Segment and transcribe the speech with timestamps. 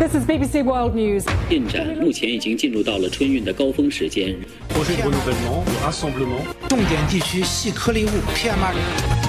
[0.00, 1.24] This is BBC World News.
[1.48, 4.36] 进展目前已经进入到了春运的高峰时间。
[4.68, 6.42] projet de renouvellement, de rassemblement.
[6.68, 9.26] 重点地区细颗粒物 PM2.5。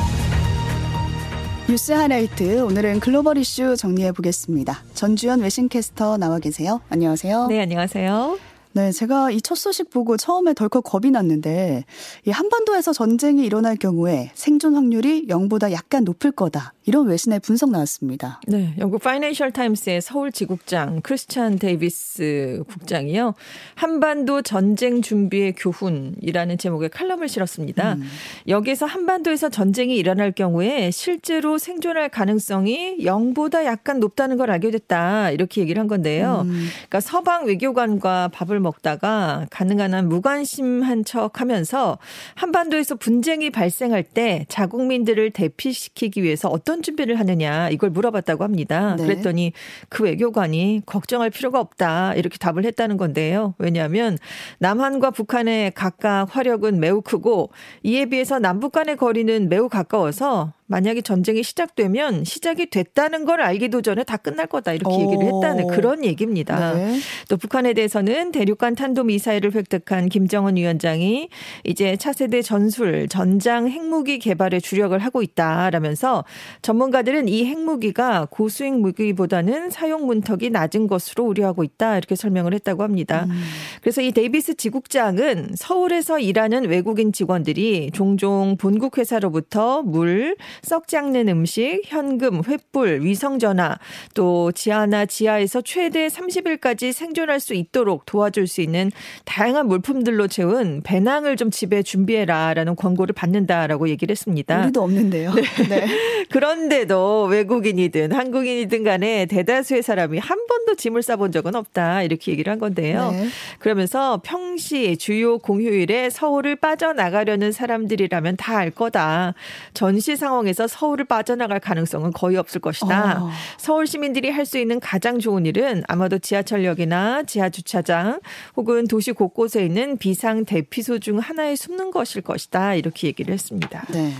[1.70, 4.84] 뉴스 하이라이트 오늘은 글로벌 이슈 정리해 보겠습니다.
[4.94, 6.82] 전주현 외신캐스터 나와 계세요.
[6.90, 7.48] 안녕하세요.
[7.48, 8.38] 네, 안녕하세요.
[8.75, 11.85] 네, 제가 이 첫 소식 보고 처음에 덜컥 겁이 났는데
[12.25, 16.73] 이 한반도에서 전쟁이 일어날 경우에 생존 확률이 0보다 약간 높을 거다.
[16.85, 18.41] 이런 외신의 분석 나왔습니다.
[18.49, 23.35] 네, 영국 파이낸셜 타임스의 서울 지국장 크리스찬 데이비스 국장이요.
[23.75, 27.95] 한반도 전쟁 준비의 교훈이라는 제목의 칼럼을 실었습니다.
[27.95, 28.03] 음.
[28.49, 35.31] 여기서 한반도에서 전쟁이 일어날 경우에 실제로 생존할 가능성이 0보다 약간 높다는 걸 알게 됐다.
[35.31, 36.43] 이렇게 얘기를 한 건데요.
[36.47, 36.69] 음.
[36.89, 41.99] 그러니까 서방 외교관과 밥을 먹다가 가능한 한 무관심한 척 하면서
[42.35, 48.97] 한반도에서 분쟁이 발생할 때 자국민들을 대피시키기 위해서 어떤 준비를 하느냐 이걸 물어봤다고 합니다.
[48.97, 49.05] 네.
[49.05, 49.53] 그랬더니
[49.89, 53.55] 그 외교관이 걱정할 필요가 없다 이렇게 답을 했다는 건데요.
[53.59, 54.19] 왜냐하면
[54.59, 57.51] 남한과 북한의 각각 화력은 매우 크고
[57.83, 64.05] 이에 비해서 남북 간의 거리는 매우 가까워서 만약에 전쟁이 시작되면 시작이 됐다는 걸 알기도 전에
[64.05, 65.01] 다 끝날 거다 이렇게 오.
[65.03, 66.73] 얘기를 했다는 그런 얘기입니다.
[66.73, 66.99] 네.
[67.29, 71.29] 또 북한에 대해서는 대륙간 탄도 미사일을 획득한 김정은 위원장이
[71.65, 76.25] 이제 차세대 전술 전장 핵무기 개발에 주력을 하고 있다라면서
[76.63, 83.27] 전문가들은 이 핵무기가 고수익 무기보다는 사용 문턱이 낮은 것으로 우려하고 있다 이렇게 설명을 했다고 합니다.
[83.29, 83.43] 음.
[83.83, 91.83] 그래서 이 데이비스 지국장은 서울에서 일하는 외국인 직원들이 종종 본국 회사로부터 물 썩지 않는 음식,
[91.85, 93.79] 현금, 횃불, 위성전화,
[94.15, 98.91] 또 지하나 지하에서 최대 30일까지 생존할 수 있도록 도와줄 수 있는
[99.25, 104.63] 다양한 물품들로 채운 배낭을 좀 집에 준비해라라는 권고를 받는다라고 얘기를 했습니다.
[104.63, 105.35] 우리도 없는데요.
[105.35, 105.43] 네.
[105.69, 105.87] 네.
[106.31, 112.59] 그런데도 외국인이든 한국인이든 간에 대다수의 사람이 한 번도 짐을 싸본 적은 없다 이렇게 얘기를 한
[112.59, 113.11] 건데요.
[113.11, 113.27] 네.
[113.59, 119.35] 그러면서 평시 주요 공휴일에 서울을 빠져나가려는 사람들이라면 다 알 거다.
[119.75, 123.23] 전시 상황 에서 서울을 빠져나갈 가능성은 거의 없을 것이다.
[123.23, 123.31] 어.
[123.59, 128.21] 서울 시민들이 할 수 있는 가장 좋은 일은 아마도 지하철역이나 지하 주차장
[128.57, 132.75] 혹은 도시 곳곳에 있는 비상 대피소 중 하나에 숨는 것일 것이다.
[132.75, 133.85] 이렇게 얘기를 했습니다.
[133.93, 134.13] 네.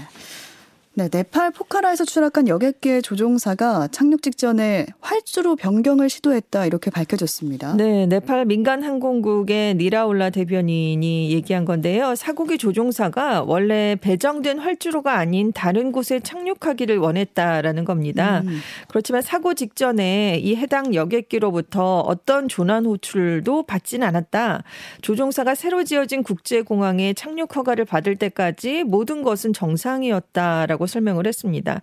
[0.95, 7.77] 네, 네팔 포카라에서 추락한 여객기의 조종사가 착륙 직전에 활주로 변경을 시도했다 이렇게 밝혀졌습니다.
[7.77, 12.15] 네, 네팔 민간 항공국의 니라올라 대변인이 얘기한 건데요.
[12.15, 18.43] 사고기 조종사가 원래 배정된 활주로가 아닌 다른 곳에 착륙하기를 원했다라는 겁니다.
[18.45, 18.59] 음.
[18.89, 24.63] 그렇지만 사고 직전에 이 해당 여객기로부터 어떤 조난 호출도 받진 않았다.
[25.01, 31.81] 조종사가 새로 지어진 국제공항에 착륙 허가를 받을 때까지 모든 것은 정상이었다라고 있다고 설명을 했습니다.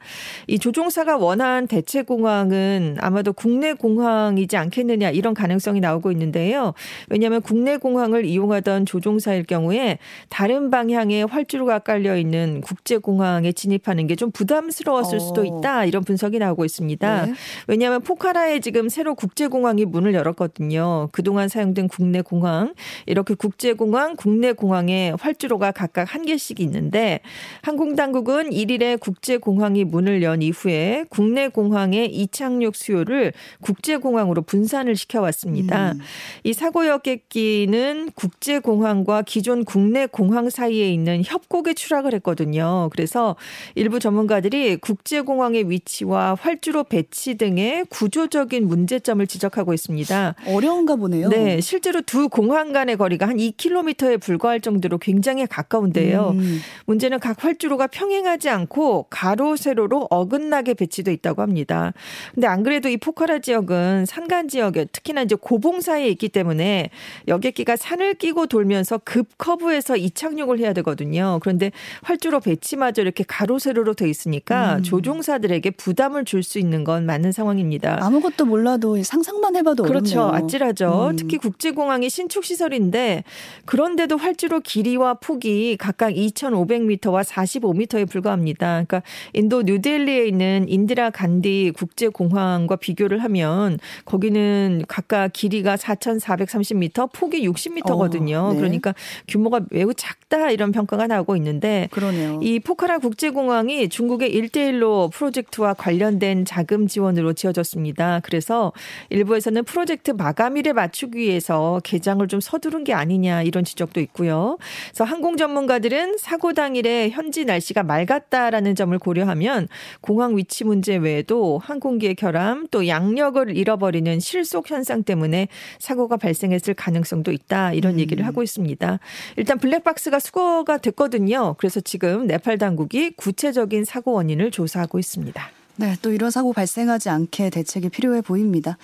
[0.48, 6.74] 이 조종사가 원한 대체 공항은 아마도 국내 공항이지 않겠느냐 이런 가능성이 나오고 있는데요.
[7.10, 9.98] 왜냐하면 국내 공항을 이용하던 조종사일 경우에
[10.30, 15.20] 다른 방향에 활주로가 깔려 있는 국제 공항에 진입하는 게 좀 부담스러웠을 어.
[15.20, 17.26] 수도 있다 이런 분석이 나오고 있습니다.
[17.26, 17.34] 네.
[17.68, 21.08] 왜냐하면 포카라에 지금 새로 국제 공항이 문을 열었거든요.
[21.14, 22.74] 그동안 사용된 국내 공항
[23.06, 27.22] 이렇게 국제 공항, 국내 공항에 활주로가 각각 한 개씩 있는데
[27.62, 35.94] 항공 당국은 1일에 국제공항이 문을 연 이후에 국내 공항의 이착륙 수요를 국제공항으로 분산을 시켜왔습니다.
[35.94, 36.00] 음.
[36.44, 42.90] 이 사고 여객기는 국제공항과 기존 국내 공항 사이에 있는 협곡에 추락을 했거든요.
[42.92, 43.36] 그래서
[43.76, 50.36] 일부 전문가들이 국제공항의 위치와 활주로 배치 등의 구조적인 문제점을 지적하고 있습니다.
[50.48, 51.30] 어려운가 보네요.
[51.30, 56.32] 네, 실제로 두 공항 간의 거리가 한 2km에 불과할 정도로 굉장히 가까운데요.
[56.36, 56.60] 음.
[56.86, 61.94] 문제는 각 활주로가 평행하지 않고 않고 가로 세로로 어긋나게 배치돼 있다고 합니다.
[62.34, 66.90] 근데 안 그래도 이 포카라 지역은 산간 지역에 특히나 이제 고봉사에 있기 때문에
[67.28, 71.40] 여객기가 산을 끼고 돌면서 급 커브에서 이착륙을 해야 되거든요.
[71.42, 71.72] 그런데
[72.04, 74.84] 활주로 배치마저 이렇게 가로 세로로 돼 있으니까 음.
[74.84, 78.00] 조종사들에게 부담을 줄 수 있는 건 맞는 상황입니다.
[78.02, 80.22] 아무것도 몰라도 상상만 해봐도 그렇죠.
[80.22, 80.46] 어렵네요.
[80.46, 81.10] 아찔하죠.
[81.12, 81.16] 음.
[81.18, 83.26] 특히 국제공항이 신축 시설인데
[83.66, 88.69] 그런데도 활주로 길이와 폭이 각각 2,500m와 45m에 불과합니다.
[88.86, 89.02] 그러니까
[89.34, 98.36] 인도 뉴델리에 있는 인디라 간디 국제공항과 비교를 하면 거기는 각각 길이가 4,430m, 폭이 60m거든요.
[98.36, 98.60] 어, 네.
[98.60, 98.94] 그러니까
[99.28, 102.40] 규모가 매우 작다 이런 평가가 나오고 있는데 그러네요.
[102.42, 108.22] 이 포카라 국제공항이 중국의 일대일로 프로젝트와 관련된 자금 지원으로 지어졌습니다.
[108.24, 108.72] 그래서
[109.10, 114.58] 일부에서는 프로젝트 마감일에 맞추기 위해서 개장을 좀 서두른 게 아니냐 이런 지적도 있고요.
[114.90, 119.68] 그래서 항공 전문가들은 사고 당일에 현지 날씨가 맑았다라는 있다라는 점을 고려하면
[120.02, 125.48] 공항 위치 문제 외에도 항공기의 결함 또 양력을 잃어버리는 실속 현상 때문에
[125.80, 128.00] 사고가 발생했을 가능성도 있다 이런 음.
[128.00, 129.00] 얘기를 하고 있습니다.
[129.38, 131.56] 일단 블랙박스가 수거가 됐거든요.
[131.58, 135.50] 그래서 지금 네팔 당국이 구체적인 사고 원인을 조사하고 있습니다.
[135.78, 138.78] 네, 또 이런 사고 발생하지 않게 대책이 필요해 보입니다.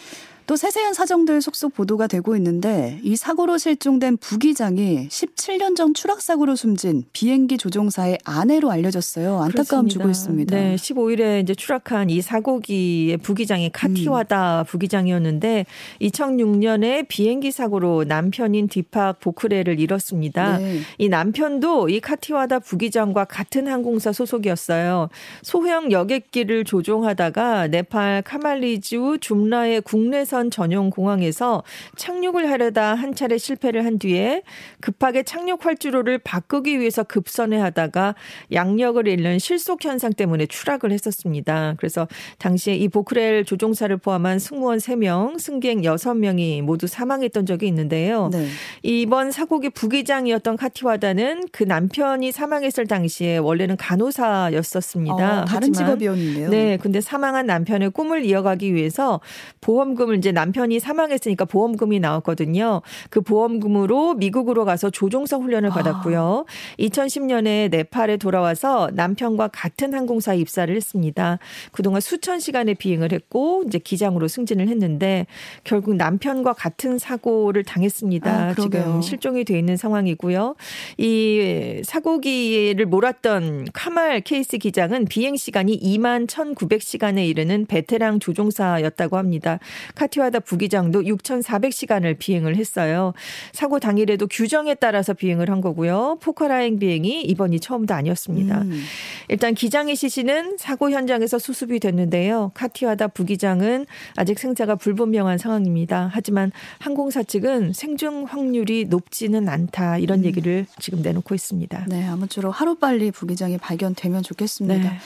[0.48, 6.56] 또 세세한 사정들 속속 보도가 되고 있는데 이 사고로 실종된 부기장이 17년 전 추락 사고로
[6.56, 9.42] 숨진 비행기 조종사의 아내로 알려졌어요.
[9.42, 9.90] 안타까움 그렇습니다.
[9.90, 10.56] 주고 있습니다.
[10.56, 14.66] 네, 15일에 이제 추락한 이 사고기의 부기장이 카티와다 음.
[14.66, 15.66] 부기장이었는데
[16.02, 20.60] 2006년에 비행기 사고로 남편인 디팍 보크레를 잃었습니다.
[20.60, 20.82] 네.
[21.00, 25.10] 이 남편도 이 카티와다 부기장과 같은 항공사 소속이었어요.
[25.42, 31.64] 소형 여객기를 조종하다가 네팔 카말리주 줌라의 국내선 전용 공항에서
[31.96, 34.44] 착륙을 하려다 한 차례 실패를 한 뒤에
[34.82, 38.16] 급하게 착륙 활주로를 바꾸기 위해서 급선회 하다가
[38.52, 41.76] 양력을 잃는 실속 현상 때문에 추락을 했었습니다.
[41.78, 48.30] 그래서 당시에 이 보크렐 조종사를 포함한 승무원 3명, 승객 6명이 모두 사망했던 적이 있는데요.
[48.32, 48.48] 네.
[48.84, 55.42] 이번 사고기 부기장이었던 카티와다는 그 남편이 사망했을 당시에 원래는 간호사였었습니다.
[55.42, 56.50] 어, 다른 직업이었는데요.
[56.50, 59.20] 네, 근데 사망한 남편의 꿈을 이어가기 위해서
[59.62, 62.82] 보험금을 이제 남편이 사망했으니까 보험금이 나왔거든요.
[63.12, 65.74] 그 보험금으로 미국으로 가서 조종사 훈련을 아.
[65.74, 66.46] 받았고요.
[66.80, 71.38] 2010년에 네팔에 돌아와서 남편과 같은 항공사에 입사를 했습니다.
[71.72, 75.28] 그동안 수천 시간의 비행을 했고 이제 기장으로 승진을 했는데
[75.64, 78.32] 결국 남편과 같은 사고를 당했습니다.
[78.32, 78.56] 아.
[78.56, 80.56] 지금 실종이 돼 있는 상황이고요.
[80.98, 89.60] 이 사고기를 몰았던 카말 케이스 기장은 비행 시간이 2만 1,900시간에 이르는 베테랑 조종사였다고 합니다.
[89.94, 93.14] 카티 와다 부기장도 6,400시간을 비행을 했어요.
[93.52, 96.18] 사고 당일에도 규정에 따라서 비행을 한 거고요.
[96.22, 98.62] 포커라행 비행이 이번이 처음도 아니었습니다.
[98.62, 98.84] 음.
[99.30, 102.52] 일단 기장의 시신은 사고 현장에서 수습이 됐는데요.
[102.54, 103.86] 카티와다 부기장은
[104.16, 106.10] 아직 생사가 불분명한 상황입니다.
[106.14, 110.26] 하지만 항공사 측은 생존 확률이 높지는 않다 이런 음.
[110.26, 111.86] 얘기를 지금 내놓고 있습니다.
[111.88, 114.90] 네, 아무쪼록 하루빨리 부기장이 발견되면 좋겠습니다.
[114.90, 114.98] 네.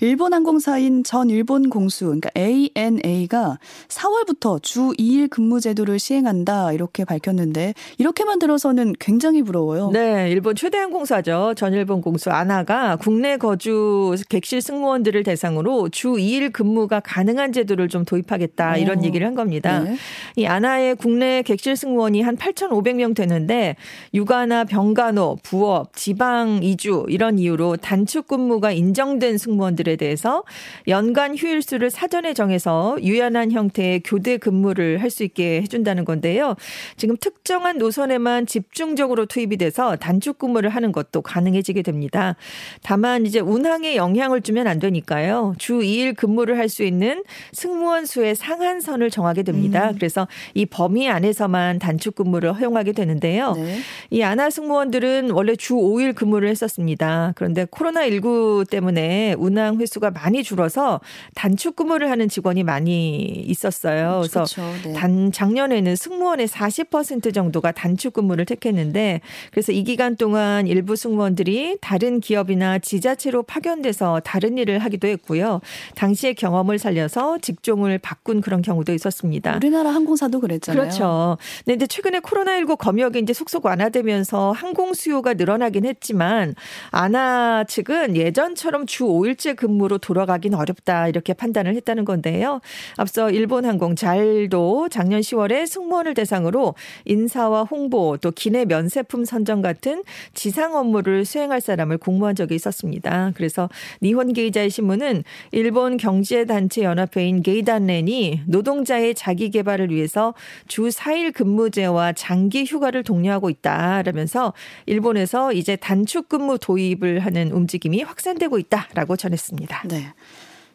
[0.00, 7.74] 일본 항공사인 전 일본 공수, 그러니까 ANA가 4월부터 주 2일 근무 제도를 시행한다 이렇게 밝혔는데
[7.98, 9.90] 이렇게만 들어서는 굉장히 부러워요.
[9.92, 11.54] 네, 일본 최대 항공사죠.
[11.56, 18.04] 전 일본 공수 아나가 국내 거주 객실 승무원들을 대상으로 주 2일 근무가 가능한 제도를 좀
[18.04, 19.02] 도입하겠다 이런 어.
[19.02, 19.80] 얘기를 한 겁니다.
[19.80, 19.96] 네.
[20.36, 23.76] 이 아나의 국내 객실 승무원이 한 8,500명 되는데
[24.12, 30.42] 육아나 병간호, 부업, 지방 이주 이런 이유로 단축 근무가 인정된 승무원 들에 대해서
[30.88, 36.56] 연간 휴일수를 사전에 정해서 유연한 형태의 교대 근무를 할 수 있게 해준다는 건데요.
[36.96, 42.36] 지금 특정한 노선에만 집중적으로 투입이 돼서 단축 근무를 하는 것도 가능해지게 됩니다.
[42.82, 45.54] 다만 이제 운항에 영향을 주면 안 되니까요.
[45.58, 49.92] 주 2일 근무를 할 수 있는 승무원 수의 상한선을 정하게 됩니다.
[49.94, 53.52] 그래서 이 범위 안에서만 단축 근무를 허용하게 되는데요.
[53.54, 53.78] 네.
[54.10, 57.32] 이 아나 승무원들은 원래 주 5일 근무를 했었습니다.
[57.36, 61.00] 그런데 코로나19 때문에 운항 횟수가 많이 줄어서
[61.34, 64.20] 단축 근무를 하는 직원이 많이 있었어요.
[64.22, 64.62] 그래서 그렇죠.
[64.84, 64.92] 네.
[64.92, 69.20] 단 작년에는 승무원의 40% 정도가 단축 근무를 택했는데
[69.50, 75.60] 그래서 이 기간 동안 일부 승무원들이 다른 기업이나 지자체로 파견돼서 다른 일을 하기도 했고요.
[75.94, 79.56] 당시의 경험을 살려서 직종을 바꾼 그런 경우도 있었습니다.
[79.56, 80.80] 우리나라 항공사도 그랬잖아요.
[80.80, 81.38] 그렇죠.
[81.64, 86.54] 네, 근데 최근에 코로나19 검역이 이제 속속 완화되면서 항공 수요가 늘어나긴 했지만
[86.90, 92.60] 아나 측은 예전처럼 주 5일째 근무로 돌아가긴 어렵다 이렇게 판단을 했다는 건데요.
[92.96, 100.04] 앞서 일본 항공 잘도 작년 10월에 승무원을 대상으로 인사와 홍보 또 기내 면세품 선정 같은
[100.34, 103.32] 지상 업무를 수행할 사람을 공모한 적이 있었습니다.
[103.34, 103.68] 그래서
[104.02, 110.34] 니혼 게이자의 신문은 일본 경제단체 연합회인 게이단렌이 노동자의 자기 개발을 위해서
[110.68, 114.52] 주 4일 근무제와 장기 휴가를 독려하고 있다라면서
[114.86, 119.45] 일본에서 이제 단축 근무 도입을 하는 움직임이 확산되고 있다라고 전했습니다.
[119.84, 120.12] 네.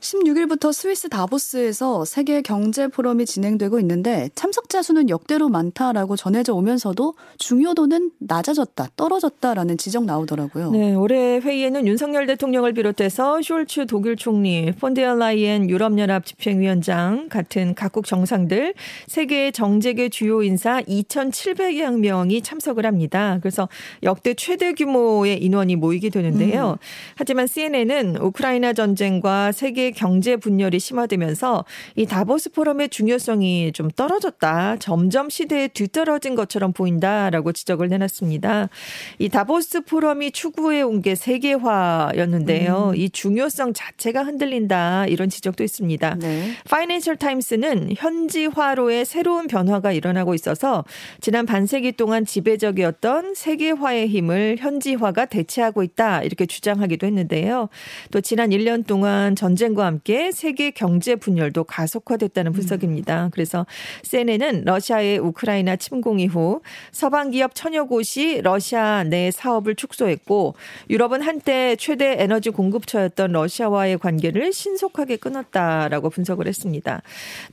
[0.01, 8.11] 16일부터 스위스 다보스에서 세계 경제 포럼이 진행되고 있는데 참석자 수는 역대로 많다라고 전해져 오면서도 중요도는
[8.17, 10.71] 낮아졌다, 떨어졌다라는 지적 나오더라고요.
[10.71, 18.07] 네, 올해 회의에는 윤석열 대통령을 비롯해서 숄츠 독일 총리, 폰데어 라이엔 유럽연합 집행위원장 같은 각국
[18.07, 18.73] 정상들,
[19.07, 23.37] 세계 정재계 주요 인사 2,700여 명이 참석을 합니다.
[23.41, 23.69] 그래서
[24.01, 26.77] 역대 최대 규모의 인원이 모이게 되는데요.
[27.15, 34.77] 하지만 CNN은 우크라이나 전쟁과 세계 세계 경제 분열이 심화되면서 이 다보스 포럼의 중요성이 좀 떨어졌다.
[34.77, 38.69] 점점 시대에 뒤떨어진 것처럼 보인다라고 지적을 내놨습니다.
[39.19, 42.91] 이 다보스 포럼이 추구해 온 게 세계화였는데요.
[42.93, 42.95] 음.
[42.95, 45.07] 이 중요성 자체가 흔들린다.
[45.07, 46.15] 이런 지적도 있습니다.
[46.19, 46.51] 네.
[46.69, 50.85] 파이낸셜 타임스는 현지화로의 새로운 변화가 일어나고 있어서
[51.19, 56.21] 지난 반세기 동안 지배적이었던 세계화의 힘을 현지화가 대체하고 있다.
[56.21, 57.69] 이렇게 주장하기도 했는데요.
[58.11, 63.29] 또 지난 1년 동안 전쟁과 함께 세계 경제 분열도 가속화됐다는 분석입니다.
[63.31, 63.65] 그래서
[64.03, 66.61] CNN은 러시아의 우크라이나 침공 이후
[66.91, 70.55] 서방 기업 천여 곳이 러시아 내 사업을 축소했고
[70.89, 77.01] 유럽은 한때 최대 에너지 공급처였던 러시아와의 관계를 신속하게 끊었다라고 분석을 했습니다.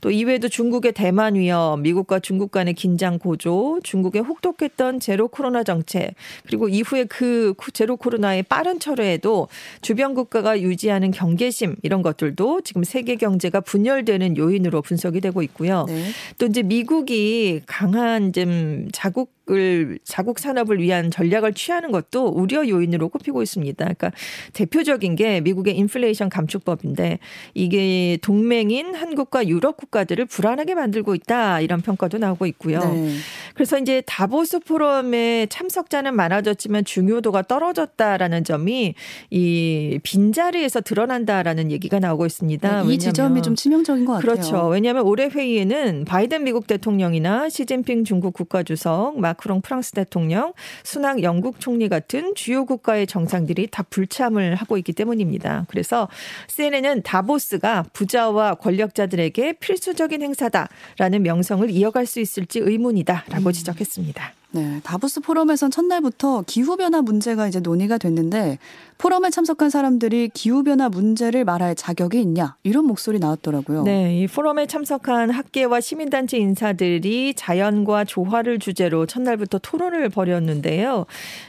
[0.01, 6.13] 또 이외에도 중국의 대만 위협, 미국과 중국 간의 긴장 고조, 중국의 혹독했던 제로 코로나 정책,
[6.45, 9.47] 그리고 이후에 그 제로 코로나의 빠른 철회에도
[9.81, 15.85] 주변 국가가 유지하는 경계심 이런 것 들도 지금 세계 경제가 분열되는 요인으로 분석이 되고 있고요.
[15.87, 16.11] 네.
[16.37, 23.09] 또 이제 미국이 강한 좀 자국 을 자국 산업을 위한 전략을 취하는 것도 우려 요인으로
[23.09, 23.83] 꼽히고 있습니다.
[23.83, 24.11] 그러니까
[24.53, 27.19] 대표적인 게 미국의 인플레이션 감축법인데
[27.53, 32.79] 이게 동맹인 한국과 유럽 국가들을 불안하게 만들고 있다 이런 평가도 나오고 있고요.
[32.79, 33.15] 네.
[33.55, 38.93] 그래서 이제 다보스 포럼에 참석자는 많아졌지만 중요도가 떨어졌다라는 점이
[39.31, 42.83] 이 빈자리에서 드러난다라는 얘기가 나오고 있습니다.
[42.83, 44.31] 네, 이 지점이 좀 치명적인 것 같아요.
[44.31, 44.67] 그렇죠.
[44.67, 50.53] 왜냐하면 올해 회의에는 바이든 미국 대통령이나 시진핑 중국 국가주석, 막 마크롱 프랑스 대통령,
[50.83, 55.65] 수낙 영국 총리 같은 주요 국가의 정상들이 다 불참을 하고 있기 때문입니다.
[55.69, 56.09] 그래서
[56.47, 63.51] CNN은 다보스가 부자와 권력자들에게 필수적인 행사다라는 명성을 이어갈 수 있을지 의문이다라고 음.
[63.51, 64.38] 지적했습니다.
[64.51, 68.57] 네, 다보스 포럼에선 첫날부터 기후변화 문제가 이제 논의가 됐는데
[68.97, 73.83] 포럼에 참석한 사람들이 기후변화 문제를 말할 자격이 있냐 이런 목소리 나왔더라고요.
[73.83, 81.05] 네, 이 포럼에 참석한 학계와 시민단체 인사들이 자연과 조화를 주제로 첫날부터 토론을 벌였는데요.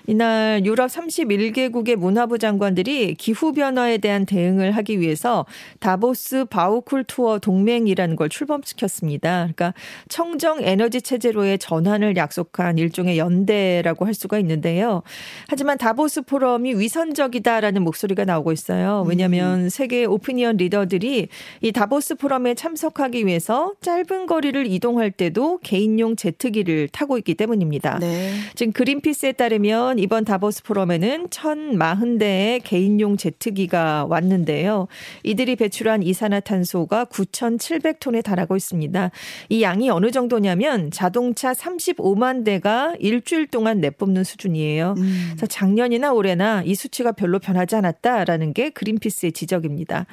[0.06, 5.46] 이날 유럽 31개국의 문화부 장관들이 기후변화에 대한 대응을 하기 위해서
[5.80, 9.48] 다보스 바우쿨투어 동맹이라는 걸 출범시켰습니다.
[9.54, 9.74] 그러니까
[10.08, 15.02] 청정 에너지 체제로의 전환을 약속한 일 일종의 연대라고 할 수가 있는데요.
[15.48, 19.04] 하지만 다보스 포럼이 위선적이다라는 목소리가 나오고 있어요.
[19.06, 19.68] 왜냐하면 음.
[19.68, 21.28] 세계 오피니언 리더들이
[21.60, 27.98] 이 다보스 포럼에 참석하기 위해서 짧은 거리를 이동할 때도 개인용 제트기를 타고 있기 때문입니다.
[28.00, 28.32] 네.
[28.54, 34.88] 지금 그린피스에 따르면 이번 다보스 포럼에는 1,040대의 개인용 제트기가 왔는데요.
[35.22, 39.10] 이들이 배출한 이산화탄소가 9,700톤에 달하고 있습니다.
[39.48, 44.94] 이 양이 어느 정도냐면 자동차 35만 대가 일주일 동안 내뿜는 수준이에요.
[44.96, 45.26] 음.
[45.30, 50.06] 그래서 작년이나 올해나 이 수치가 별로 변하지 않았다라는 게 그린피스의 지적입니다.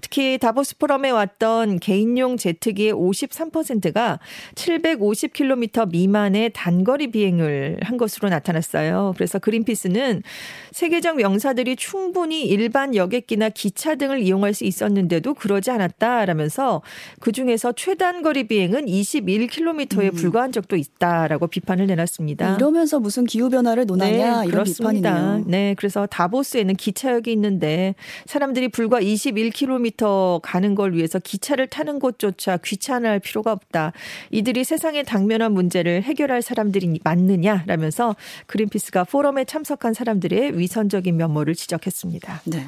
[0.00, 4.18] 특히 다보스 포럼에 왔던 개인용 제트기의 53%가
[4.54, 9.12] 750km 미만의 단거리 비행을 한 것으로 나타났어요.
[9.16, 10.22] 그래서 그린피스는
[10.72, 16.82] 세계적 명사들이 충분히 일반 여객기나 기차 등을 이용할 수 있었는데도 그러지 않았다라면서
[17.20, 20.14] 그 중에서 최단거리 비행은 21km에 음.
[20.14, 22.11] 불과한 적도 있다라고 비판을 내놨습니다.
[22.12, 22.56] 않았습니다.
[22.56, 25.10] 이러면서 무슨 기후 변화를 논하냐 네, 이런 그렇습니다.
[25.14, 25.44] 비판이네요.
[25.46, 27.94] 네, 그래서 다보스에는 기차역이 있는데
[28.26, 33.92] 사람들이 불과 21km 가는 걸 위해서 기차를 타는 것조차 귀찮을 필요가 없다.
[34.30, 38.16] 이들이 세상에 당면한 문제를 해결할 사람들이 맞느냐라면서
[38.46, 42.42] 그린피스가 포럼에 참석한 사람들의 위선적인 면모를 지적했습니다.
[42.46, 42.66] 네.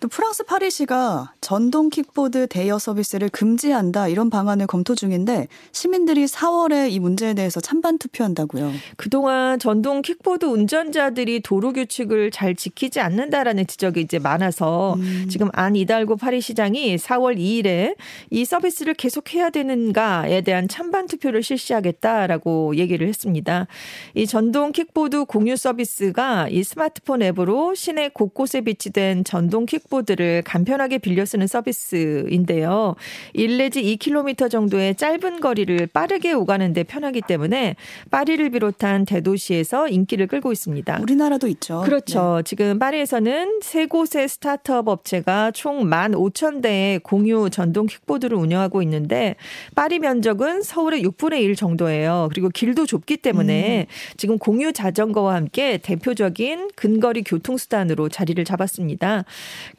[0.00, 6.98] 또 프랑스 파리시가 전동 킥보드 대여 서비스를 금지한다 이런 방안을 검토 중인데 시민들이 4월에 이
[6.98, 8.72] 문제에 대해서 찬반 투표한다고요.
[8.96, 15.26] 그동안 전동 킥보드 운전자들이 도로 규칙을 잘 지키지 않는다라는 지적이 이제 많아서 음.
[15.28, 17.94] 지금 안 이달고 파리시장이 4월 2일에
[18.30, 23.66] 이 서비스를 계속해야 되는가에 대한 찬반 투표를 실시하겠다라고 얘기를 했습니다.
[24.14, 30.98] 이 전동 킥보드 공유 서비스가 이 스마트폰 앱으로 시내 곳곳에 비치된 전동 킥 킥보드를 간편하게
[30.98, 32.94] 빌려 쓰는 서비스인데요.
[33.34, 37.76] 1 내지 2km 정도의 짧은 거리를 빠르게 오가는데 편하기 때문에
[38.10, 41.00] 파리를 비롯한 대도시에서 인기를 끌고 있습니다.
[41.02, 41.82] 우리나라도 있죠.
[41.84, 42.36] 그렇죠.
[42.36, 42.42] 네.
[42.44, 49.34] 지금 파리에서는 세 곳의 스타트업 업체가 총 15,000대의 공유 전동 킥보드를 운영하고 있는데
[49.74, 52.28] 파리 면적은 서울의 6분의 1 정도예요.
[52.30, 54.16] 그리고 길도 좁기 때문에 음.
[54.16, 59.24] 지금 공유 자전거와 함께 대표적인 근거리 교통수단으로 자리를 잡았습니다.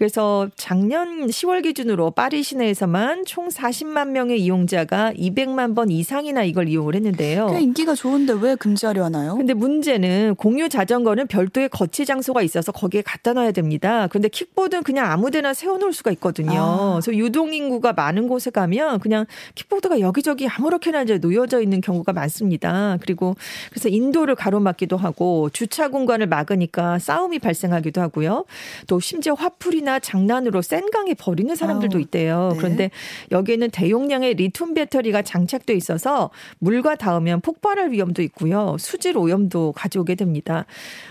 [0.01, 6.95] 그래서 작년 10월 기준으로 파리 시내에서만 총 40만 명의 이용자가 200만 번 이상이나 이걸 이용을
[6.95, 7.51] 했는데요.
[7.51, 9.35] 꽤 인기가 좋은데 왜 금지하려 하나요?
[9.35, 14.07] 근데 문제는 공유 자전거는 별도의 거치 장소가 있어서 거기에 갖다 놔야 됩니다.
[14.07, 16.59] 그런데 킥보드는 그냥 아무데나 세워놓을 수가 있거든요.
[16.59, 16.99] 아.
[16.99, 22.97] 그래서 유동 인구가 많은 곳에 가면 그냥 킥보드가 여기저기 아무렇게나 이제 놓여져 있는 경우가 많습니다.
[23.01, 23.35] 그리고
[23.69, 28.45] 그래서 인도를 가로막기도 하고 주차 공간을 막으니까 싸움이 발생하기도 하고요.
[28.87, 32.51] 또 심지어 화풀이나 장난으로 센 강에 버리는 사람들도 있대요.
[32.53, 32.57] 네.
[32.57, 32.91] 그런데
[33.31, 36.29] 여기에는 대용량의 리튬 배터리가 장착돼 있어서
[36.59, 38.75] 물과 닿으면 폭발할 위험도 있고요.
[38.79, 40.65] 수질 오염도 가져오게 됩니다.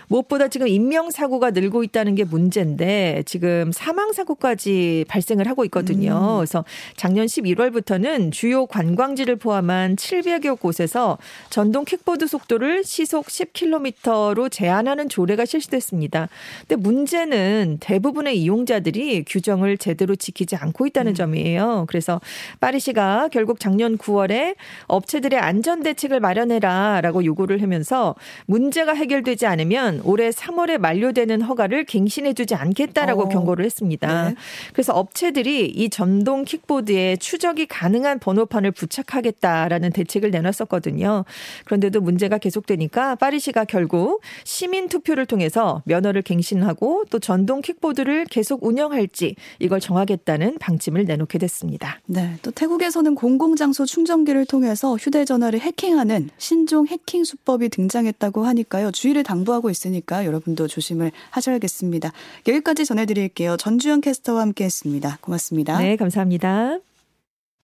[0.08, 6.36] 무엇보다 지금 인명 사고가 늘고 있다는 게 문제인데 지금 사망 사고까지 발생을 하고 있거든요.
[6.38, 6.64] 그래서
[6.96, 11.18] 작년 11월부터는 주요 관광지를 포함한 700여 곳에서
[11.48, 16.28] 전동 킥보드 속도를 시속 10km로 제한하는 조례가 실시됐습니다.
[16.66, 21.86] 근데 문제는 대부분의 이용자 들이 규정을 제대로 지키지 않고 있다는 점이에요.
[21.88, 22.20] 그래서
[22.60, 24.54] 파리시가 결국 작년 9월에
[24.86, 28.14] 업체들의 안전 대책을 마련해라라고 요구를 하면서
[28.46, 33.28] 문제가 해결되지 않으면 올해 3월에 만료되는 허가를 갱신해주지 않겠다라고 어.
[33.28, 34.28] 경고를 했습니다.
[34.28, 34.34] 네.
[34.72, 41.24] 그래서 업체들이 이 전동 킥보드에 추적이 가능한 번호판을 부착하겠다라는 대책을 내놨었거든요.
[41.64, 49.36] 그런데도 문제가 계속되니까 파리시가 결국 시민 투표를 통해서 면허를 갱신하고 또 전동 킥보드를 계속 운영할지
[49.60, 52.00] 이걸 정하겠다는 방침을 내놓게 됐습니다.
[52.06, 58.90] 네, 또 태국에서는 공공장소 충전기를 통해서 휴대전화를 해킹하는 신종 해킹 수법이 등장했다고 하니까요.
[58.90, 62.12] 주의를 당부하고 있으니까 여러분도 조심을 하셔야겠습니다.
[62.48, 63.56] 여기까지 전해드릴게요.
[63.56, 65.18] 전주현 캐스터와 함께했습니다.
[65.20, 65.78] 고맙습니다.
[65.78, 66.89] 네, 감사합니다.